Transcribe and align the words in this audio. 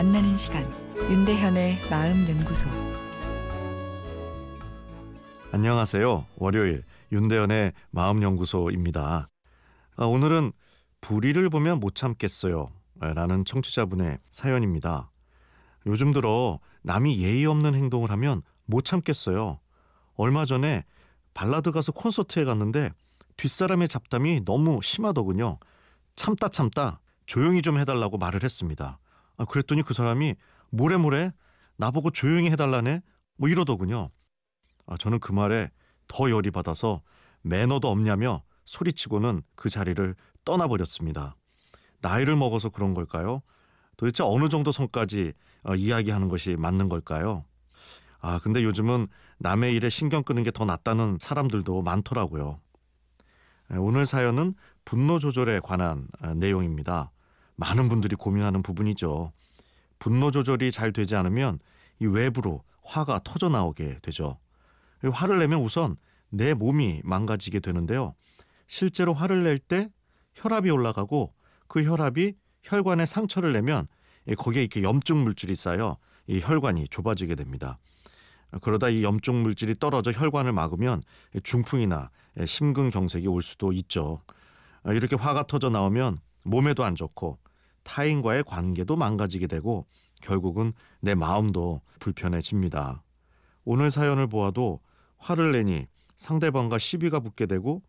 만나는 0.00 0.34
시간 0.36 0.64
윤대현의 0.96 1.78
마음 1.90 2.26
연구소 2.26 2.70
안녕하세요. 5.52 6.26
월요일 6.36 6.84
윤대현의 7.12 7.72
마음 7.90 8.22
연구소입니다. 8.22 9.28
아, 9.96 10.04
오늘은 10.04 10.52
불의를 11.02 11.50
보면 11.50 11.80
못 11.80 11.96
참겠어요. 11.96 12.70
라는 12.98 13.44
청취자분의 13.44 14.20
사연입니다. 14.30 15.10
요즘 15.86 16.12
들어 16.12 16.60
남이 16.82 17.20
예의 17.22 17.44
없는 17.44 17.74
행동을 17.74 18.10
하면 18.12 18.42
못 18.64 18.86
참겠어요. 18.86 19.58
얼마 20.14 20.46
전에 20.46 20.84
발라드 21.34 21.72
가수 21.72 21.92
콘서트에 21.92 22.44
갔는데 22.44 22.90
뒷사람의 23.36 23.88
잡담이 23.88 24.46
너무 24.46 24.80
심하더군요. 24.82 25.58
참다 26.16 26.48
참다 26.48 27.00
조용히 27.26 27.60
좀 27.60 27.78
해달라고 27.78 28.16
말을 28.16 28.42
했습니다. 28.42 28.98
아, 29.40 29.46
그랬더니 29.46 29.82
그 29.82 29.94
사람이 29.94 30.34
모래모래 30.68 31.32
나보고 31.78 32.10
조용히 32.10 32.50
해달라네 32.50 33.00
뭐 33.38 33.48
이러더군요. 33.48 34.10
아, 34.86 34.96
저는 34.98 35.18
그 35.18 35.32
말에 35.32 35.70
더 36.08 36.30
열이 36.30 36.50
받아서 36.50 37.00
매너도 37.40 37.88
없냐며 37.88 38.42
소리치고는 38.66 39.42
그 39.54 39.70
자리를 39.70 40.14
떠나버렸습니다. 40.44 41.36
나이를 42.02 42.36
먹어서 42.36 42.68
그런 42.68 42.92
걸까요? 42.92 43.40
도대체 43.96 44.22
어느 44.22 44.50
정도 44.50 44.72
선까지 44.72 45.32
어, 45.62 45.74
이야기하는 45.74 46.28
것이 46.28 46.56
맞는 46.56 46.90
걸까요? 46.90 47.46
아, 48.20 48.38
근데 48.42 48.62
요즘은 48.62 49.08
남의 49.38 49.74
일에 49.74 49.88
신경 49.88 50.22
끄는 50.22 50.42
게 50.42 50.50
더 50.50 50.66
낫다는 50.66 51.16
사람들도 51.18 51.80
많더라고요. 51.80 52.60
오늘 53.78 54.04
사연은 54.04 54.54
분노 54.84 55.18
조절에 55.18 55.60
관한 55.60 56.08
아, 56.20 56.34
내용입니다. 56.34 57.10
많은 57.60 57.90
분들이 57.90 58.16
고민하는 58.16 58.62
부분이죠. 58.62 59.32
분노 59.98 60.30
조절이 60.30 60.72
잘 60.72 60.92
되지 60.94 61.14
않으면 61.14 61.58
이 62.00 62.06
외부로 62.06 62.64
화가 62.82 63.20
터져 63.22 63.50
나오게 63.50 63.98
되죠. 64.00 64.38
화를 65.04 65.38
내면 65.38 65.60
우선 65.60 65.96
내 66.30 66.54
몸이 66.54 67.02
망가지게 67.04 67.60
되는데요. 67.60 68.14
실제로 68.66 69.12
화를 69.12 69.42
낼 69.44 69.58
때 69.58 69.90
혈압이 70.36 70.70
올라가고 70.70 71.34
그 71.68 71.84
혈압이 71.84 72.32
혈관에 72.62 73.04
상처를 73.04 73.52
내면 73.52 73.86
거기에 74.38 74.62
이렇게 74.62 74.82
염증 74.82 75.22
물질이 75.22 75.54
쌓여 75.54 75.98
이 76.26 76.40
혈관이 76.40 76.88
좁아지게 76.88 77.34
됩니다. 77.34 77.78
그러다 78.62 78.88
이 78.88 79.02
염증 79.04 79.42
물질이 79.42 79.78
떨어져 79.78 80.12
혈관을 80.12 80.52
막으면 80.52 81.02
중풍이나 81.42 82.10
심근경색이 82.46 83.26
올 83.28 83.42
수도 83.42 83.72
있죠. 83.72 84.22
이렇게 84.86 85.14
화가 85.14 85.42
터져 85.42 85.68
나오면 85.68 86.20
몸에도 86.42 86.84
안 86.84 86.94
좋고 86.94 87.38
타인과의 87.82 88.44
관계도 88.44 88.96
망가지게 88.96 89.46
되고 89.46 89.86
결국은 90.22 90.72
내 91.00 91.14
마음도 91.14 91.80
불편해집니다. 91.98 93.02
오늘 93.64 93.90
사연을 93.90 94.26
보아도 94.26 94.80
화를 95.18 95.52
내니 95.52 95.86
상대방과 96.16 96.78
시비가 96.78 97.20
붙게 97.20 97.46
되고 97.46 97.82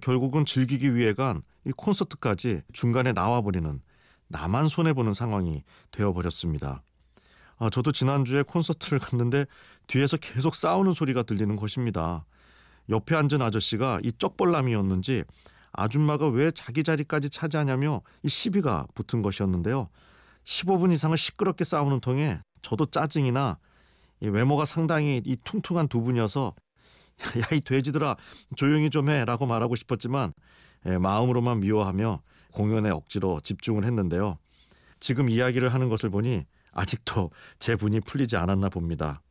결국은 0.00 0.44
즐기기 0.44 0.94
위해 0.94 1.14
간 1.14 1.42
이 1.68 1.72
콘서트까지 1.72 2.62
중간에 2.72 3.12
나와버리는 3.12 3.80
나만 4.28 4.68
손해보는 4.68 5.12
상황이 5.12 5.64
되어버렸습니다. 5.90 6.82
아, 7.58 7.70
저도 7.70 7.92
지난주에 7.92 8.42
콘서트를 8.42 8.98
갔는데 8.98 9.44
뒤에서 9.86 10.16
계속 10.16 10.54
싸우는 10.54 10.94
소리가 10.94 11.24
들리는 11.24 11.54
것입니다. 11.56 12.24
옆에 12.88 13.14
앉은 13.16 13.42
아저씨가 13.42 14.00
이 14.02 14.12
쩍벌남이었는지 14.12 15.24
아줌마가 15.72 16.28
왜 16.28 16.50
자기 16.50 16.82
자리까지 16.82 17.30
차지하냐며 17.30 18.02
이 18.22 18.28
시비가 18.28 18.86
붙은 18.94 19.22
것이었는데요. 19.22 19.88
15분 20.44 20.92
이상을 20.92 21.16
시끄럽게 21.16 21.64
싸우는 21.64 22.00
통에 22.00 22.40
저도 22.62 22.86
짜증이나 22.86 23.58
이 24.20 24.28
외모가 24.28 24.64
상당히 24.64 25.22
이 25.24 25.36
퉁퉁한 25.44 25.88
두 25.88 26.00
분이어서 26.00 26.54
야 27.52 27.56
이 27.56 27.60
돼지들아 27.60 28.16
조용히 28.56 28.90
좀 28.90 29.08
해라고 29.08 29.46
말하고 29.46 29.76
싶었지만 29.76 30.32
예, 30.86 30.98
마음으로만 30.98 31.60
미워하며 31.60 32.22
공연에 32.52 32.90
억지로 32.90 33.40
집중을 33.40 33.84
했는데요. 33.84 34.38
지금 35.00 35.28
이야기를 35.28 35.68
하는 35.68 35.88
것을 35.88 36.10
보니 36.10 36.44
아직도 36.72 37.30
제 37.58 37.76
분이 37.76 38.00
풀리지 38.00 38.36
않았나 38.36 38.68
봅니다. 38.68 39.22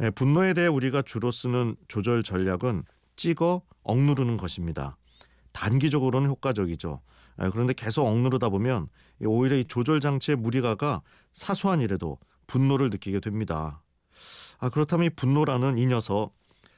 예, 0.00 0.10
분노에 0.10 0.54
대해 0.54 0.66
우리가 0.66 1.02
주로 1.02 1.30
쓰는 1.30 1.76
조절 1.88 2.22
전략은 2.22 2.84
찍어 3.16 3.62
억누르는 3.82 4.36
것입니다. 4.36 4.96
단기적으로는 5.52 6.28
효과적이죠. 6.30 7.00
예, 7.42 7.50
그런데 7.50 7.72
계속 7.72 8.06
억누르다 8.06 8.48
보면 8.48 8.88
오히려 9.24 9.56
이 9.56 9.64
조절 9.64 10.00
장치의 10.00 10.36
무리가가 10.36 11.02
사소한 11.32 11.80
일에도 11.80 12.18
분노를 12.46 12.90
느끼게 12.90 13.20
됩니다. 13.20 13.82
아, 14.58 14.68
그렇다면 14.68 15.06
이 15.06 15.10
분노라는 15.10 15.78
이 15.78 15.86
녀석 15.86 16.34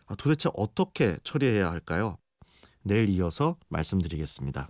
아, 0.07 0.15
도대체 0.15 0.51
어떻게 0.55 1.17
처리해야 1.25 1.71
할까요? 1.71 2.19
내일 2.83 3.09
이어서 3.09 3.57
말씀드리겠습니다. 3.69 4.69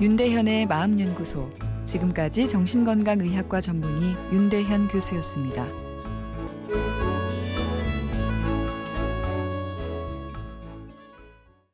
윤대현의 0.00 0.66
마음연구소 0.66 1.50
지금까지 1.86 2.48
정신건강의학과 2.48 3.60
전문의 3.60 4.14
윤대현 4.32 4.88
교수였습니다. 4.88 5.85